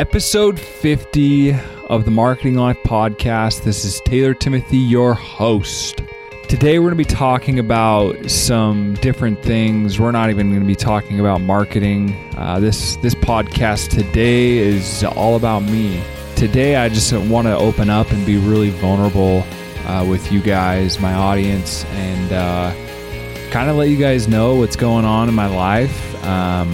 episode 0.00 0.58
50 0.58 1.52
of 1.90 2.06
the 2.06 2.10
Marketing 2.10 2.54
Life 2.54 2.78
podcast. 2.84 3.64
This 3.64 3.84
is 3.84 4.00
Taylor 4.00 4.32
Timothy, 4.32 4.78
your 4.78 5.12
host. 5.12 6.00
Today, 6.48 6.78
we're 6.78 6.90
going 6.90 7.04
to 7.04 7.10
be 7.10 7.14
talking 7.14 7.58
about 7.58 8.30
some 8.30 8.94
different 9.02 9.42
things. 9.42 10.00
We're 10.00 10.10
not 10.10 10.30
even 10.30 10.48
going 10.48 10.62
to 10.62 10.66
be 10.66 10.74
talking 10.74 11.20
about 11.20 11.42
marketing. 11.42 12.16
Uh, 12.38 12.60
this 12.60 12.96
this 12.96 13.14
podcast 13.14 13.90
today 13.90 14.56
is 14.56 15.04
all 15.04 15.36
about 15.36 15.64
me. 15.64 16.02
Today, 16.34 16.76
I 16.76 16.88
just 16.88 17.12
want 17.12 17.46
to 17.48 17.54
open 17.54 17.90
up 17.90 18.10
and 18.10 18.24
be 18.24 18.38
really 18.38 18.70
vulnerable 18.70 19.44
uh, 19.84 20.06
with 20.08 20.32
you 20.32 20.40
guys, 20.40 20.98
my 20.98 21.12
audience, 21.12 21.84
and 21.84 22.32
uh, 22.32 23.50
kind 23.50 23.68
of 23.68 23.76
let 23.76 23.90
you 23.90 23.98
guys 23.98 24.28
know 24.28 24.54
what's 24.54 24.76
going 24.76 25.04
on 25.04 25.28
in 25.28 25.34
my 25.34 25.54
life 25.54 26.24
um, 26.24 26.72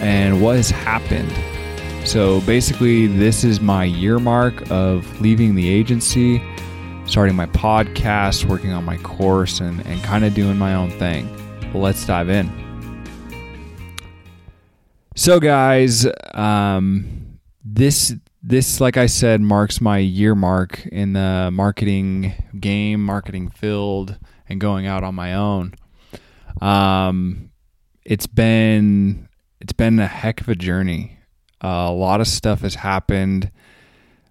and 0.00 0.42
what 0.42 0.56
has 0.56 0.68
happened. 0.68 1.32
So 2.06 2.40
basically, 2.42 3.08
this 3.08 3.42
is 3.42 3.60
my 3.60 3.82
year 3.82 4.20
mark 4.20 4.70
of 4.70 5.20
leaving 5.20 5.56
the 5.56 5.68
agency, 5.68 6.40
starting 7.04 7.34
my 7.34 7.46
podcast, 7.46 8.44
working 8.44 8.72
on 8.72 8.84
my 8.84 8.96
course, 8.98 9.58
and, 9.58 9.84
and 9.84 10.00
kind 10.04 10.24
of 10.24 10.32
doing 10.32 10.56
my 10.56 10.74
own 10.74 10.92
thing. 10.92 11.28
Let's 11.74 12.06
dive 12.06 12.28
in. 12.28 12.48
So, 15.16 15.40
guys, 15.40 16.06
um, 16.32 17.40
this 17.64 18.14
this, 18.40 18.80
like 18.80 18.96
I 18.96 19.06
said, 19.06 19.40
marks 19.40 19.80
my 19.80 19.98
year 19.98 20.36
mark 20.36 20.86
in 20.86 21.14
the 21.14 21.50
marketing 21.52 22.34
game, 22.60 23.04
marketing 23.04 23.50
field, 23.50 24.16
and 24.48 24.60
going 24.60 24.86
out 24.86 25.02
on 25.02 25.16
my 25.16 25.34
own. 25.34 25.74
Um, 26.60 27.50
it's 28.04 28.28
been 28.28 29.28
it's 29.60 29.72
been 29.72 29.98
a 29.98 30.06
heck 30.06 30.40
of 30.40 30.48
a 30.48 30.54
journey. 30.54 31.15
Uh, 31.62 31.86
a 31.88 31.92
lot 31.92 32.20
of 32.20 32.28
stuff 32.28 32.60
has 32.60 32.76
happened 32.76 33.50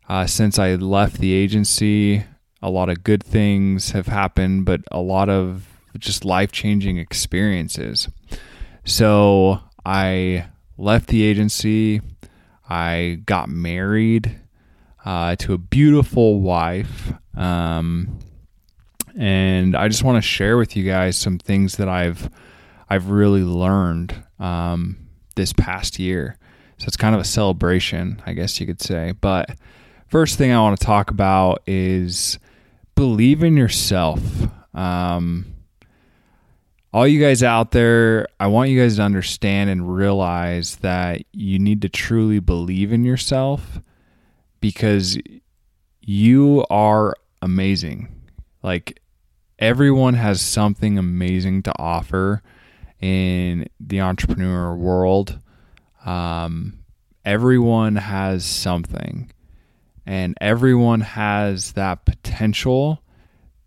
uh, 0.08 0.26
since 0.26 0.60
I 0.60 0.76
left 0.76 1.20
the 1.20 1.34
agency. 1.34 2.24
A 2.62 2.70
lot 2.70 2.90
of 2.90 3.04
good 3.04 3.24
things 3.24 3.92
have 3.92 4.08
happened, 4.08 4.66
but 4.66 4.82
a 4.92 5.00
lot 5.00 5.30
of 5.30 5.68
just 5.98 6.26
life 6.26 6.52
changing 6.52 6.98
experiences. 6.98 8.10
So 8.84 9.60
I 9.86 10.48
left 10.78 11.08
the 11.08 11.24
agency. 11.24 12.02
I 12.70 13.22
got 13.26 13.50
married 13.50 14.40
uh, 15.06 15.36
to 15.38 15.54
a 15.54 15.58
beautiful 15.58 16.42
wife. 16.42 17.14
Um, 17.36 18.20
and 19.18 19.76
I 19.76 19.88
just 19.88 20.04
want 20.04 20.18
to 20.18 20.22
share 20.22 20.58
with 20.58 20.76
you 20.76 20.84
guys 20.84 21.18
some 21.18 21.38
things 21.38 21.78
that 21.78 21.88
I've 21.88 22.30
I've 22.90 23.10
really 23.10 23.44
learned 23.44 24.16
um, 24.40 25.08
this 25.36 25.54
past 25.54 25.98
year. 26.00 26.38
So 26.78 26.86
it's 26.88 26.98
kind 26.98 27.16
of 27.16 27.22
a 27.22 27.26
celebration, 27.26 28.22
I 28.26 28.34
guess 28.34 28.60
you 28.60 28.66
could 28.66 28.82
say. 28.82 29.14
But 29.14 29.58
first 30.08 30.38
thing 30.38 30.52
I 30.52 30.60
want 30.60 30.80
to 30.80 30.86
talk 30.86 31.10
about 31.12 31.62
is 31.66 32.38
believe 32.96 33.44
in 33.44 33.56
yourself. 33.56 34.22
Um, 34.74 35.56
all 36.94 37.08
you 37.08 37.20
guys 37.20 37.44
out 37.44 37.72
there, 37.72 38.28
I 38.40 38.48
want 38.48 38.70
you 38.70 38.82
guys 38.82 38.96
to 38.98 39.02
understand 39.02 39.70
and 39.70 39.94
realize 39.94 40.78
that 40.78 41.24
you 41.34 41.60
need 41.60 41.82
to 41.82 41.90
truly 41.90 42.40
believe 42.40 42.94
in 42.94 43.04
yourself 43.04 43.80
because 44.62 45.18
you 46.02 46.66
are 46.70 47.16
amazing. 47.42 48.16
Like 48.64 49.02
everyone 49.60 50.14
has 50.14 50.42
something 50.42 50.98
amazing 50.98 51.64
to 51.64 51.74
offer 51.78 52.42
in 53.02 53.68
the 53.80 54.02
entrepreneur 54.02 54.76
world. 54.76 55.40
Um, 56.06 56.80
everyone 57.24 57.96
has 57.98 58.46
something, 58.46 59.32
and 60.06 60.38
everyone 60.40 61.02
has 61.02 61.74
that 61.74 62.06
potential 62.06 63.02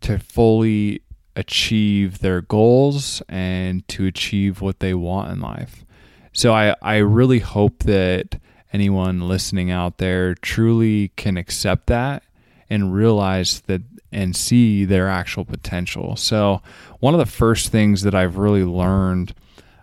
to 0.03 0.19
fully 0.19 1.03
achieve 1.37 2.19
their 2.21 2.41
goals 2.41 3.23
and 3.29 3.87
to 3.89 4.07
achieve 4.07 4.61
what 4.61 4.81
they 4.81 4.95
want 4.95 5.33
in 5.33 5.41
life. 5.41 5.85
So 6.33 6.53
I, 6.53 6.75
I 6.83 6.97
really 6.97 7.41
hope 7.41 7.81
that 7.85 8.41
anyone 8.73 9.29
listening 9.29 9.71
out 9.71 9.99
there 9.99 10.35
truly 10.35 11.09
can 11.17 11.37
accept 11.37 11.87
that 11.87 12.23
and 12.71 12.93
realize 12.93 13.61
that 13.63 13.83
and 14.11 14.35
see 14.35 14.85
their 14.85 15.09
actual 15.09 15.45
potential. 15.45 16.17
So, 16.17 16.63
one 17.01 17.15
of 17.15 17.21
the 17.21 17.27
first 17.27 17.71
things 17.71 18.03
that 18.03 18.15
I've 18.15 18.39
really 18.39 18.65
learned 18.65 19.35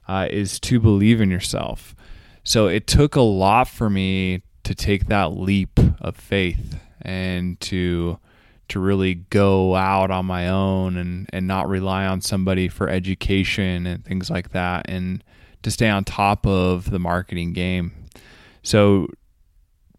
uh, 0.08 0.28
is 0.30 0.60
to 0.62 0.80
believe 0.80 1.22
in 1.22 1.30
yourself. 1.30 1.95
So 2.46 2.68
it 2.68 2.86
took 2.86 3.16
a 3.16 3.22
lot 3.22 3.68
for 3.68 3.90
me 3.90 4.44
to 4.64 4.76
take 4.76 5.08
that 5.08 5.36
leap 5.36 5.80
of 6.00 6.16
faith 6.16 6.80
and 7.02 7.60
to 7.62 8.20
to 8.68 8.80
really 8.80 9.16
go 9.16 9.76
out 9.76 10.10
on 10.10 10.26
my 10.26 10.48
own 10.48 10.96
and 10.96 11.28
and 11.34 11.48
not 11.48 11.68
rely 11.68 12.06
on 12.06 12.22
somebody 12.22 12.68
for 12.68 12.88
education 12.88 13.86
and 13.88 14.06
things 14.06 14.30
like 14.30 14.52
that 14.52 14.86
and 14.88 15.24
to 15.64 15.72
stay 15.72 15.90
on 15.90 16.04
top 16.04 16.46
of 16.46 16.92
the 16.92 17.00
marketing 17.00 17.52
game. 17.52 17.92
So 18.62 19.08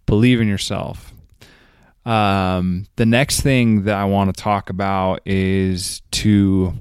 believe 0.07 0.41
in 0.41 0.47
yourself. 0.47 1.13
Um, 2.05 2.87
the 2.95 3.07
next 3.07 3.41
thing 3.41 3.83
that 3.84 3.97
I 3.97 4.05
want 4.05 4.34
to 4.34 4.41
talk 4.41 4.71
about 4.71 5.21
is 5.27 6.03
to 6.13 6.75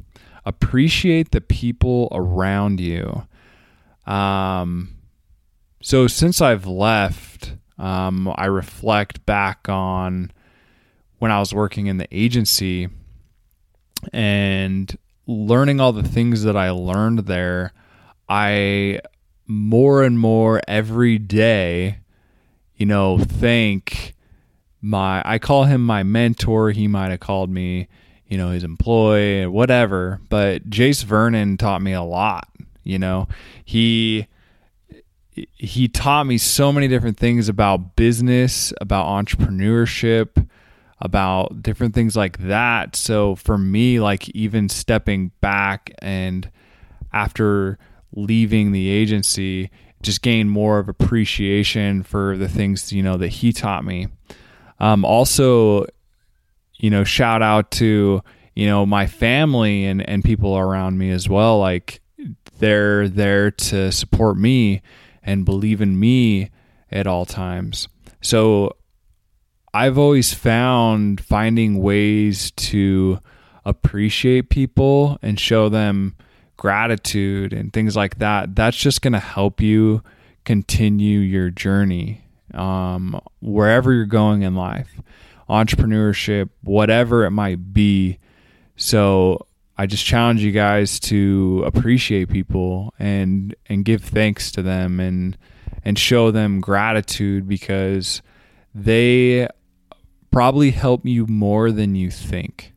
appreciate 0.45 1.31
the 1.31 1.41
people 1.41 2.07
around 2.11 2.79
you. 2.79 3.25
Um, 4.05 4.94
so 5.85 6.07
since 6.07 6.41
I've 6.41 6.65
left, 6.65 7.53
um, 7.77 8.33
I 8.35 8.45
reflect 8.45 9.23
back 9.27 9.69
on 9.69 10.31
when 11.19 11.29
I 11.29 11.37
was 11.37 11.53
working 11.53 11.85
in 11.85 11.99
the 11.99 12.07
agency 12.11 12.89
and 14.11 14.97
learning 15.27 15.79
all 15.79 15.93
the 15.93 16.01
things 16.01 16.41
that 16.41 16.57
I 16.57 16.71
learned 16.71 17.27
there. 17.27 17.71
I 18.27 19.01
more 19.45 20.01
and 20.01 20.17
more 20.17 20.59
every 20.67 21.19
day, 21.19 21.99
you 22.75 22.87
know, 22.87 23.19
thank 23.19 24.15
my 24.81 25.21
I 25.23 25.37
call 25.37 25.65
him 25.65 25.85
my 25.85 26.01
mentor. 26.01 26.71
He 26.71 26.87
might 26.87 27.11
have 27.11 27.19
called 27.19 27.51
me, 27.51 27.89
you 28.25 28.39
know, 28.39 28.49
his 28.49 28.63
employee, 28.63 29.45
whatever. 29.45 30.19
But 30.29 30.67
Jace 30.67 31.03
Vernon 31.03 31.57
taught 31.57 31.83
me 31.83 31.93
a 31.93 32.01
lot. 32.01 32.49
You 32.83 32.97
know, 32.97 33.27
he 33.63 34.25
he 35.35 35.87
taught 35.87 36.25
me 36.25 36.37
so 36.37 36.71
many 36.71 36.87
different 36.87 37.17
things 37.17 37.49
about 37.49 37.95
business, 37.95 38.73
about 38.79 39.05
entrepreneurship, 39.07 40.47
about 40.99 41.61
different 41.61 41.93
things 41.93 42.15
like 42.15 42.37
that. 42.39 42.95
So 42.95 43.35
for 43.35 43.57
me, 43.57 43.99
like 43.99 44.29
even 44.29 44.69
stepping 44.69 45.31
back 45.41 45.93
and 45.99 46.49
after 47.11 47.77
leaving 48.13 48.71
the 48.71 48.89
agency, 48.89 49.71
just 50.01 50.21
gained 50.21 50.51
more 50.51 50.79
of 50.79 50.87
appreciation 50.87 52.03
for 52.03 52.37
the 52.37 52.47
things 52.47 52.93
you 52.93 53.03
know 53.03 53.17
that 53.17 53.29
he 53.29 53.51
taught 53.51 53.83
me. 53.83 54.07
Um, 54.79 55.03
also, 55.03 55.85
you 56.75 56.89
know, 56.89 57.03
shout 57.03 57.41
out 57.41 57.71
to 57.71 58.21
you 58.55 58.67
know 58.67 58.85
my 58.85 59.07
family 59.07 59.85
and 59.85 60.07
and 60.07 60.23
people 60.23 60.57
around 60.57 60.97
me 60.97 61.11
as 61.11 61.27
well. 61.27 61.59
Like 61.59 62.01
they're 62.59 63.09
there 63.09 63.51
to 63.51 63.91
support 63.91 64.37
me 64.37 64.81
and 65.25 65.43
believe 65.43 65.81
in 65.81 65.99
me 65.99 66.51
at 66.91 67.07
all 67.07 67.25
times. 67.25 67.87
So 68.21 68.77
I've 69.73 69.97
always 69.97 70.33
found 70.33 71.19
finding 71.19 71.81
ways 71.81 72.51
to 72.51 73.19
appreciate 73.65 74.49
people 74.49 75.17
and 75.21 75.39
show 75.39 75.67
them 75.67 76.15
gratitude 76.55 77.51
and 77.51 77.73
things 77.73 77.95
like 77.95 78.19
that. 78.19 78.55
That's 78.55 78.77
just 78.77 79.01
going 79.01 79.13
to 79.13 79.19
help 79.19 79.59
you 79.59 80.01
continue 80.45 81.19
your 81.19 81.49
journey 81.49 82.21
um, 82.53 83.19
wherever 83.41 83.91
you're 83.91 84.05
going 84.05 84.43
in 84.43 84.55
life, 84.55 85.01
entrepreneurship, 85.49 86.49
whatever 86.61 87.25
it 87.25 87.31
might 87.31 87.73
be. 87.73 88.19
So 88.77 89.47
I 89.77 89.85
just 89.85 90.05
challenge 90.05 90.41
you 90.41 90.51
guys 90.51 90.99
to 91.01 91.63
appreciate 91.65 92.29
people 92.29 92.93
and 92.97 93.55
and 93.67 93.83
give 93.83 94.03
thanks 94.03 94.51
to 94.51 94.61
them 94.61 94.99
and 94.99 95.37
and 95.83 95.99
show 95.99 96.31
them 96.31 96.61
gratitude 96.61 97.47
because 97.47 98.21
they 98.73 99.47
probably 100.31 100.71
help 100.71 101.05
you 101.05 101.27
more 101.27 101.71
than 101.71 101.95
you 101.95 102.09
think. 102.09 102.73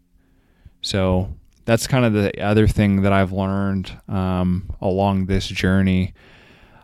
So 0.81 1.35
that's 1.65 1.87
kind 1.87 2.05
of 2.05 2.13
the 2.13 2.41
other 2.41 2.67
thing 2.67 3.03
that 3.03 3.13
I've 3.13 3.33
learned 3.33 3.93
um, 4.09 4.75
along 4.81 5.27
this 5.27 5.47
journey. 5.47 6.15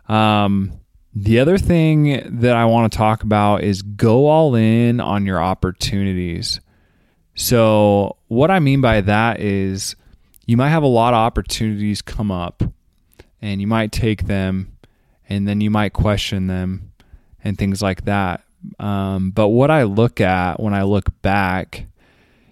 Um, 0.07 0.79
the 1.13 1.39
other 1.39 1.57
thing 1.57 2.39
that 2.39 2.55
I 2.55 2.65
want 2.65 2.91
to 2.91 2.97
talk 2.97 3.23
about 3.23 3.63
is 3.63 3.81
go 3.81 4.27
all 4.27 4.53
in 4.53 4.99
on 4.99 5.25
your 5.25 5.41
opportunities. 5.41 6.59
So, 7.35 8.17
what 8.27 8.51
I 8.51 8.59
mean 8.59 8.81
by 8.81 9.01
that 9.01 9.39
is 9.39 9.95
you 10.45 10.57
might 10.57 10.69
have 10.69 10.83
a 10.83 10.87
lot 10.87 11.13
of 11.13 11.17
opportunities 11.17 12.01
come 12.01 12.31
up 12.31 12.63
and 13.41 13.61
you 13.61 13.67
might 13.67 13.91
take 13.91 14.27
them 14.27 14.77
and 15.27 15.47
then 15.47 15.61
you 15.61 15.69
might 15.69 15.93
question 15.93 16.47
them 16.47 16.91
and 17.43 17.57
things 17.57 17.81
like 17.81 18.05
that. 18.05 18.43
Um, 18.79 19.31
but 19.31 19.49
what 19.49 19.71
I 19.71 19.83
look 19.83 20.21
at 20.21 20.59
when 20.59 20.73
I 20.73 20.83
look 20.83 21.21
back, 21.21 21.85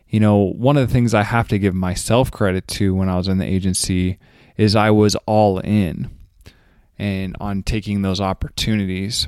you 0.08 0.20
know, 0.20 0.38
one 0.38 0.78
of 0.78 0.88
the 0.88 0.94
things 0.94 1.14
I 1.14 1.24
have 1.24 1.48
to 1.50 1.60
give 1.60 1.74
myself 1.74 2.32
credit 2.32 2.68
to 2.70 2.94
when 2.94 3.10
I 3.10 3.18
was 3.18 3.28
in 3.28 3.38
the 3.38 3.46
agency 3.46 4.20
is 4.58 4.76
I 4.76 4.92
was 4.92 5.16
all 5.26 5.60
in 5.60 6.10
and 6.98 7.36
on 7.40 7.64
taking 7.64 8.02
those 8.02 8.22
opportunities. 8.22 9.28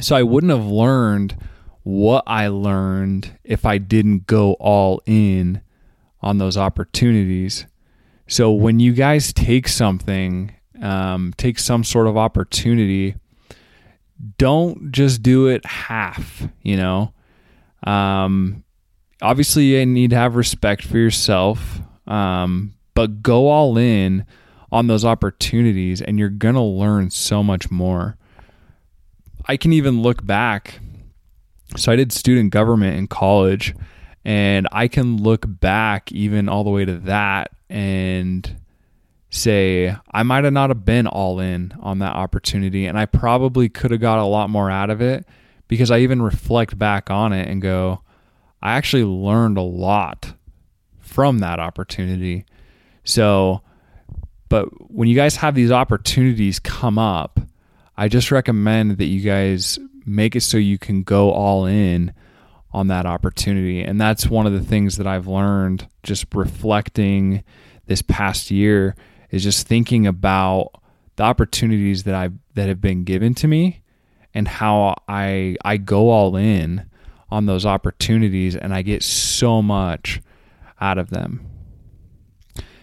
So 0.00 0.14
I 0.14 0.22
wouldn't 0.22 0.52
have 0.52 0.66
learned 0.66 1.36
what 1.82 2.24
I 2.26 2.48
learned 2.48 3.38
if 3.44 3.64
I 3.64 3.78
didn't 3.78 4.26
go 4.26 4.52
all 4.54 5.00
in 5.06 5.62
on 6.20 6.38
those 6.38 6.56
opportunities. 6.56 7.66
So 8.26 8.52
when 8.52 8.80
you 8.80 8.92
guys 8.92 9.32
take 9.32 9.68
something, 9.68 10.54
um, 10.82 11.32
take 11.36 11.58
some 11.58 11.84
sort 11.84 12.06
of 12.06 12.16
opportunity, 12.16 13.16
don't 14.36 14.92
just 14.92 15.22
do 15.22 15.46
it 15.46 15.64
half, 15.64 16.46
you 16.62 16.76
know. 16.76 17.12
Um, 17.84 18.64
obviously, 19.22 19.64
you 19.64 19.86
need 19.86 20.10
to 20.10 20.16
have 20.16 20.36
respect 20.36 20.84
for 20.84 20.98
yourself, 20.98 21.80
um, 22.06 22.74
but 22.94 23.22
go 23.22 23.48
all 23.48 23.78
in 23.78 24.26
on 24.70 24.86
those 24.86 25.04
opportunities 25.04 26.02
and 26.02 26.18
you're 26.18 26.28
going 26.28 26.54
to 26.54 26.60
learn 26.60 27.10
so 27.10 27.42
much 27.42 27.70
more. 27.70 28.16
I 29.46 29.56
can 29.56 29.72
even 29.72 30.02
look 30.02 30.26
back. 30.26 30.80
So 31.76 31.92
I 31.92 31.96
did 31.96 32.12
student 32.12 32.50
government 32.52 32.96
in 32.96 33.06
college 33.06 33.74
and 34.28 34.68
I 34.70 34.88
can 34.88 35.22
look 35.22 35.46
back 35.48 36.12
even 36.12 36.50
all 36.50 36.62
the 36.62 36.68
way 36.68 36.84
to 36.84 36.98
that 36.98 37.50
and 37.70 38.60
say 39.30 39.96
I 40.10 40.22
might 40.22 40.44
have 40.44 40.52
not 40.52 40.68
have 40.68 40.84
been 40.84 41.06
all 41.06 41.40
in 41.40 41.72
on 41.80 42.00
that 42.00 42.14
opportunity 42.14 42.84
and 42.84 42.98
I 42.98 43.06
probably 43.06 43.70
could 43.70 43.90
have 43.90 44.02
got 44.02 44.18
a 44.18 44.26
lot 44.26 44.50
more 44.50 44.70
out 44.70 44.90
of 44.90 45.00
it 45.00 45.26
because 45.66 45.90
I 45.90 46.00
even 46.00 46.20
reflect 46.20 46.78
back 46.78 47.10
on 47.10 47.32
it 47.32 47.48
and 47.48 47.62
go 47.62 48.02
I 48.60 48.72
actually 48.72 49.04
learned 49.04 49.56
a 49.56 49.62
lot 49.62 50.34
from 50.98 51.38
that 51.38 51.58
opportunity. 51.58 52.44
So 53.04 53.62
but 54.50 54.66
when 54.90 55.08
you 55.08 55.16
guys 55.16 55.36
have 55.36 55.54
these 55.54 55.72
opportunities 55.72 56.58
come 56.58 56.98
up, 56.98 57.40
I 57.96 58.08
just 58.08 58.30
recommend 58.30 58.98
that 58.98 59.06
you 59.06 59.22
guys 59.22 59.78
make 60.04 60.36
it 60.36 60.42
so 60.42 60.58
you 60.58 60.76
can 60.76 61.02
go 61.02 61.30
all 61.30 61.64
in 61.64 62.12
on 62.72 62.88
that 62.88 63.06
opportunity. 63.06 63.82
And 63.82 64.00
that's 64.00 64.26
one 64.26 64.46
of 64.46 64.52
the 64.52 64.60
things 64.60 64.96
that 64.96 65.06
I've 65.06 65.26
learned 65.26 65.88
just 66.02 66.26
reflecting 66.34 67.42
this 67.86 68.02
past 68.02 68.50
year 68.50 68.94
is 69.30 69.42
just 69.42 69.66
thinking 69.66 70.06
about 70.06 70.70
the 71.16 71.24
opportunities 71.24 72.04
that 72.04 72.14
I 72.14 72.30
that 72.54 72.68
have 72.68 72.80
been 72.80 73.04
given 73.04 73.34
to 73.36 73.48
me 73.48 73.82
and 74.34 74.46
how 74.46 74.94
I 75.08 75.56
I 75.64 75.76
go 75.78 76.10
all 76.10 76.36
in 76.36 76.88
on 77.30 77.46
those 77.46 77.66
opportunities 77.66 78.56
and 78.56 78.72
I 78.72 78.82
get 78.82 79.02
so 79.02 79.60
much 79.60 80.20
out 80.80 80.98
of 80.98 81.10
them. 81.10 81.46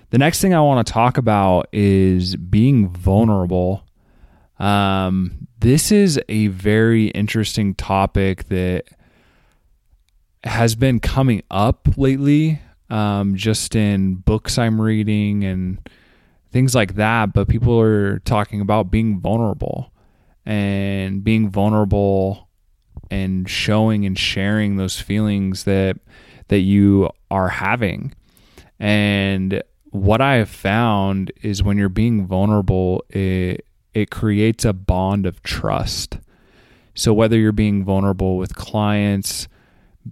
The 0.10 0.18
next 0.18 0.42
thing 0.42 0.54
I 0.54 0.62
want 0.62 0.86
to 0.86 0.94
talk 0.94 1.18
about 1.18 1.68
is 1.72 2.36
being 2.36 2.90
vulnerable. 2.90 3.86
Um, 4.60 5.48
this 5.60 5.92
is 5.92 6.20
a 6.30 6.48
very 6.48 7.08
interesting 7.08 7.74
topic 7.74 8.48
that 8.50 8.86
has 10.46 10.76
been 10.76 11.00
coming 11.00 11.42
up 11.50 11.90
lately, 11.98 12.62
um, 12.90 13.36
just 13.36 13.76
in 13.76 14.16
books 14.16 14.58
I'm 14.58 14.80
reading 14.80 15.44
and 15.44 15.90
things 16.52 16.76
like 16.76 16.96
that. 16.96 17.34
But 17.34 17.48
people 17.48 17.80
are 17.80 18.20
talking 18.20 18.62
about 18.62 18.92
being 18.92 19.20
vulnerable 19.20 19.92
and 20.46 21.24
being 21.24 21.50
vulnerable 21.50 22.48
and 23.10 23.50
showing 23.50 24.06
and 24.06 24.18
sharing 24.18 24.78
those 24.78 25.00
feelings 25.00 25.64
that 25.64 25.98
that 26.48 26.60
you 26.60 27.10
are 27.32 27.50
having. 27.50 28.14
And 28.80 29.64
what 29.90 30.22
I 30.22 30.36
have 30.36 30.50
found 30.50 31.32
is 31.42 31.64
when 31.64 31.78
you're 31.78 31.90
being 31.90 32.28
vulnerable, 32.28 33.04
it 33.10 33.66
it 33.94 34.12
creates 34.12 34.66
a 34.66 34.74
bond 34.74 35.26
of 35.26 35.42
trust. 35.42 36.20
So 36.94 37.14
whether 37.14 37.38
you're 37.38 37.52
being 37.52 37.84
vulnerable 37.84 38.38
with 38.38 38.56
clients, 38.56 39.48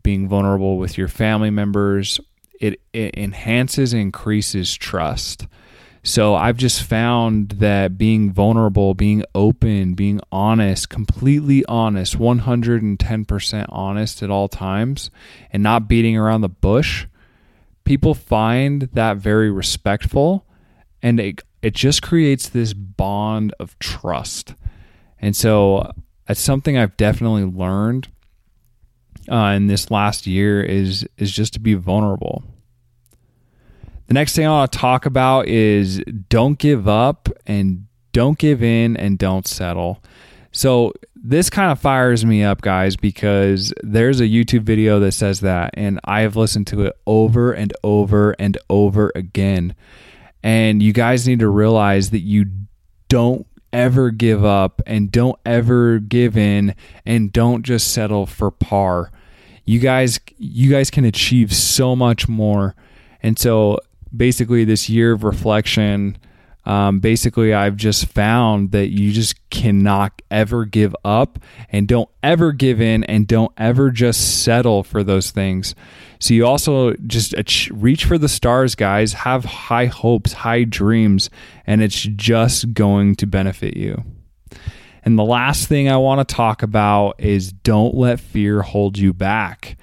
being 0.01 0.27
vulnerable 0.27 0.77
with 0.77 0.97
your 0.97 1.07
family 1.07 1.49
members, 1.49 2.19
it, 2.59 2.81
it 2.93 3.17
enhances 3.17 3.93
increases 3.93 4.73
trust. 4.73 5.47
So 6.05 6.35
I've 6.35 6.57
just 6.57 6.83
found 6.83 7.51
that 7.51 7.97
being 7.97 8.31
vulnerable, 8.31 8.93
being 8.93 9.23
open, 9.33 9.93
being 9.93 10.19
honest, 10.31 10.89
completely 10.89 11.63
honest, 11.65 12.17
110% 12.17 13.65
honest 13.69 14.21
at 14.21 14.29
all 14.29 14.49
times, 14.49 15.09
and 15.51 15.63
not 15.63 15.87
beating 15.87 16.17
around 16.17 16.41
the 16.41 16.49
bush, 16.49 17.05
people 17.85 18.13
find 18.13 18.89
that 18.93 19.17
very 19.17 19.49
respectful 19.49 20.45
and 21.01 21.19
it, 21.19 21.41
it 21.61 21.73
just 21.73 22.01
creates 22.01 22.49
this 22.49 22.73
bond 22.73 23.53
of 23.59 23.77
trust. 23.79 24.55
And 25.19 25.35
so 25.35 25.77
uh, 25.77 25.91
it's 26.27 26.41
something 26.41 26.77
I've 26.77 26.97
definitely 26.97 27.43
learned 27.43 28.09
uh, 29.29 29.53
in 29.55 29.67
this 29.67 29.91
last 29.91 30.27
year 30.27 30.61
is 30.61 31.07
is 31.17 31.31
just 31.31 31.53
to 31.53 31.59
be 31.59 31.73
vulnerable. 31.73 32.43
The 34.07 34.13
next 34.13 34.35
thing 34.35 34.45
I 34.45 34.49
want 34.49 34.71
to 34.71 34.77
talk 34.77 35.05
about 35.05 35.47
is 35.47 36.01
don't 36.29 36.59
give 36.59 36.87
up 36.87 37.29
and 37.45 37.87
don't 38.11 38.37
give 38.37 38.61
in 38.61 38.97
and 38.97 39.17
don't 39.17 39.47
settle. 39.47 40.03
So 40.51 40.93
this 41.15 41.49
kind 41.49 41.71
of 41.71 41.79
fires 41.79 42.25
me 42.25 42.43
up, 42.43 42.61
guys, 42.61 42.95
because 42.95 43.73
there's 43.81 44.19
a 44.19 44.25
YouTube 44.25 44.63
video 44.63 44.99
that 44.99 45.13
says 45.13 45.39
that, 45.39 45.71
and 45.75 45.99
I 46.03 46.21
have 46.21 46.35
listened 46.35 46.67
to 46.67 46.83
it 46.83 46.93
over 47.07 47.53
and 47.53 47.73
over 47.83 48.35
and 48.37 48.57
over 48.69 49.11
again. 49.15 49.73
And 50.43 50.83
you 50.83 50.91
guys 50.91 51.27
need 51.27 51.39
to 51.39 51.47
realize 51.47 52.09
that 52.09 52.19
you 52.19 52.45
don't 53.07 53.47
ever 53.73 54.11
give 54.11 54.45
up 54.45 54.81
and 54.85 55.11
don't 55.11 55.39
ever 55.45 55.99
give 55.99 56.37
in 56.37 56.75
and 57.05 57.33
don't 57.33 57.63
just 57.63 57.91
settle 57.93 58.25
for 58.25 58.51
par. 58.51 59.11
You 59.65 59.79
guys 59.79 60.19
you 60.37 60.69
guys 60.69 60.89
can 60.89 61.03
achieve 61.03 61.53
so 61.53 61.95
much 61.95 62.29
more. 62.29 62.75
And 63.21 63.37
so 63.37 63.79
basically 64.15 64.63
this 64.63 64.89
year 64.89 65.13
of 65.13 65.23
reflection 65.23 66.17
um, 66.65 66.99
basically 66.99 67.53
I've 67.53 67.75
just 67.75 68.05
found 68.07 68.71
that 68.71 68.89
you 68.89 69.11
just 69.11 69.49
cannot 69.49 70.21
ever 70.31 70.65
give 70.65 70.95
up 71.03 71.39
and 71.69 71.87
don't 71.87 72.09
ever 72.21 72.53
give 72.53 72.79
in 72.79 73.03
and 73.03 73.27
don't 73.27 73.51
ever 73.57 73.91
just 73.91 74.43
settle 74.43 74.83
for 74.83 75.03
those 75.03 75.31
things. 75.31 75.75
So 76.19 76.33
you 76.33 76.45
also 76.45 76.93
just 77.05 77.69
reach 77.71 78.05
for 78.05 78.17
the 78.17 78.29
stars, 78.29 78.75
guys. 78.75 79.11
Have 79.11 79.43
high 79.43 79.87
hopes, 79.87 80.31
high 80.31 80.63
dreams, 80.63 81.29
and 81.67 81.81
it's 81.81 82.01
just 82.01 82.73
going 82.73 83.15
to 83.15 83.27
benefit 83.27 83.75
you. 83.75 84.03
And 85.03 85.19
the 85.19 85.23
last 85.23 85.67
thing 85.67 85.89
I 85.89 85.97
want 85.97 86.25
to 86.25 86.35
talk 86.35 86.63
about 86.63 87.19
is 87.19 87.51
don't 87.51 87.93
let 87.93 88.21
fear 88.21 88.61
hold 88.61 88.97
you 88.97 89.13
back. 89.13 89.77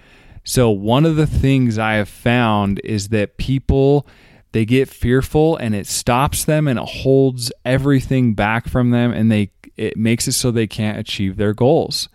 So, 0.44 0.70
one 0.70 1.04
of 1.04 1.16
the 1.16 1.26
things 1.26 1.78
I 1.78 1.94
have 1.94 2.08
found 2.08 2.80
is 2.84 3.08
that 3.08 3.36
people 3.36 4.06
they 4.52 4.64
get 4.64 4.88
fearful 4.88 5.56
and 5.56 5.74
it 5.74 5.86
stops 5.86 6.44
them 6.44 6.66
and 6.66 6.78
it 6.78 6.88
holds 6.88 7.52
everything 7.64 8.34
back 8.34 8.68
from 8.68 8.90
them 8.90 9.12
and 9.12 9.30
they 9.30 9.50
it 9.76 9.96
makes 9.96 10.28
it 10.28 10.32
so 10.32 10.50
they 10.50 10.66
can't 10.66 10.98
achieve 10.98 11.36
their 11.36 11.54
goals. 11.54 12.08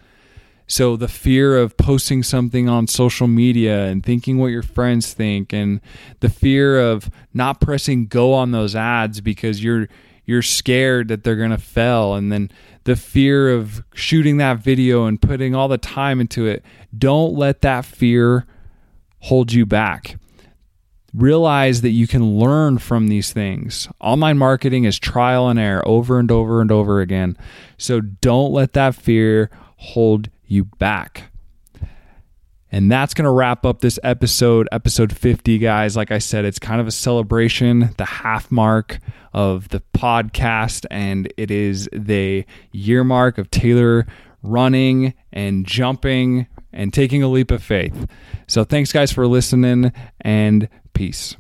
So 0.68 0.96
the 0.96 1.08
fear 1.08 1.58
of 1.58 1.78
posting 1.78 2.24
something 2.24 2.68
on 2.68 2.88
social 2.88 3.28
media 3.28 3.86
and 3.86 4.04
thinking 4.04 4.38
what 4.38 4.48
your 4.48 4.64
friends 4.64 5.14
think 5.14 5.54
and 5.54 5.80
the 6.20 6.30
fear 6.30 6.80
of 6.80 7.10
not 7.34 7.62
pressing 7.62 8.08
go 8.08 8.34
on 8.34 8.52
those 8.52 8.76
ads 8.76 9.22
because 9.22 9.64
you're 9.64 9.88
you're 10.26 10.42
scared 10.42 11.08
that 11.10 11.24
they're 11.24 11.36
going 11.36 11.52
to 11.52 11.58
fail. 11.58 12.16
And 12.16 12.32
then 12.32 12.50
the 12.84 12.96
fear 12.96 13.52
of 13.54 13.84
shooting 13.94 14.38
that 14.38 14.58
video 14.58 15.06
and 15.06 15.22
putting 15.22 15.54
all 15.54 15.68
the 15.68 15.78
time 15.78 16.20
into 16.20 16.48
it. 16.48 16.66
Don't 16.98 17.36
let 17.36 17.62
that 17.62 17.86
fear 17.86 18.48
hold 19.20 19.54
you 19.54 19.68
back 19.68 20.18
realize 21.16 21.82
that 21.82 21.92
you 21.92 22.08
can 22.08 22.38
learn 22.38 22.78
from 22.78 23.08
these 23.08 23.32
things. 23.32 23.88
Online 24.02 24.38
marketing 24.38 24.84
is 24.84 25.00
trial 25.00 25.48
and 25.48 25.58
error 25.60 25.88
over 25.88 26.20
and 26.20 26.30
over 26.30 26.62
and 26.62 26.72
over 26.72 27.00
again. 27.00 27.38
So 27.78 28.02
don't 28.02 28.52
let 28.52 28.74
that 28.74 28.96
fear 28.96 29.50
hold 29.78 30.30
you 30.46 30.66
back. 30.66 31.32
And 32.72 32.92
that's 32.92 33.14
going 33.14 33.24
to 33.24 33.32
wrap 33.32 33.66
up 33.66 33.80
this 33.80 33.98
episode, 34.04 34.68
episode 34.72 35.16
50, 35.16 35.60
guys. 35.60 35.96
Like 35.96 36.12
I 36.12 36.18
said, 36.18 36.44
it's 36.44 36.60
kind 36.60 36.82
of 36.82 36.88
a 36.88 36.92
celebration, 36.92 37.94
the 37.98 38.06
half 38.06 38.52
mark 38.52 39.00
of 39.34 39.70
the 39.70 39.82
podcast, 39.94 40.86
and 40.92 41.32
it 41.38 41.52
is 41.52 41.88
the 41.94 42.46
year 42.74 43.06
mark 43.06 43.38
of 43.38 43.50
Taylor 43.50 44.06
running 44.42 45.14
and 45.32 45.66
jumping 45.66 46.48
and 46.76 46.94
taking 46.94 47.24
a 47.24 47.28
leap 47.28 47.52
of 47.52 47.64
faith. 47.64 48.08
So 48.48 48.64
thanks, 48.64 48.92
guys, 48.92 49.12
for 49.12 49.26
listening, 49.26 49.92
and 50.22 50.70
peace. 50.94 51.36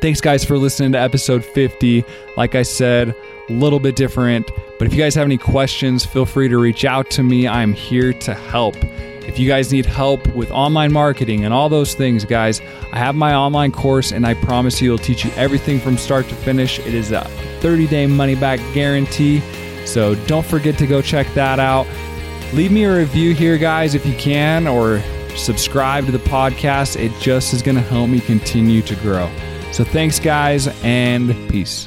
Thanks, 0.00 0.20
guys, 0.20 0.44
for 0.44 0.58
listening 0.58 0.92
to 0.92 0.98
episode 0.98 1.44
50. 1.44 2.04
Like 2.36 2.56
I 2.56 2.62
said, 2.62 3.14
a 3.48 3.52
little 3.52 3.78
bit 3.78 3.94
different. 3.94 4.50
But 4.78 4.88
if 4.88 4.94
you 4.94 4.98
guys 5.00 5.14
have 5.14 5.26
any 5.26 5.38
questions, 5.38 6.04
feel 6.04 6.26
free 6.26 6.48
to 6.48 6.58
reach 6.58 6.84
out 6.84 7.08
to 7.10 7.22
me. 7.22 7.46
I'm 7.46 7.72
here 7.72 8.12
to 8.12 8.34
help. 8.34 8.74
If 9.26 9.38
you 9.38 9.48
guys 9.48 9.72
need 9.72 9.86
help 9.86 10.26
with 10.34 10.50
online 10.50 10.92
marketing 10.92 11.44
and 11.44 11.52
all 11.52 11.68
those 11.68 11.94
things, 11.94 12.24
guys, 12.24 12.60
I 12.92 12.98
have 12.98 13.14
my 13.14 13.34
online 13.34 13.72
course 13.72 14.12
and 14.12 14.26
I 14.26 14.34
promise 14.34 14.80
you 14.80 14.94
it'll 14.94 15.04
teach 15.04 15.24
you 15.24 15.30
everything 15.32 15.78
from 15.78 15.98
start 15.98 16.28
to 16.28 16.34
finish. 16.34 16.78
It 16.78 16.94
is 16.94 17.12
a 17.12 17.22
30 17.60 17.86
day 17.86 18.06
money 18.06 18.34
back 18.34 18.60
guarantee. 18.72 19.40
So 19.84 20.14
don't 20.26 20.46
forget 20.46 20.78
to 20.78 20.86
go 20.86 21.00
check 21.00 21.26
that 21.34 21.58
out. 21.58 21.86
Leave 22.56 22.72
me 22.72 22.84
a 22.84 22.96
review 22.96 23.34
here, 23.34 23.58
guys, 23.58 23.94
if 23.94 24.06
you 24.06 24.14
can, 24.14 24.66
or 24.66 25.02
subscribe 25.36 26.06
to 26.06 26.10
the 26.10 26.16
podcast. 26.16 26.98
It 26.98 27.12
just 27.20 27.52
is 27.52 27.60
going 27.60 27.74
to 27.74 27.82
help 27.82 28.08
me 28.08 28.18
continue 28.18 28.80
to 28.80 28.96
grow. 28.96 29.30
So 29.72 29.84
thanks, 29.84 30.18
guys, 30.18 30.66
and 30.82 31.34
peace. 31.50 31.86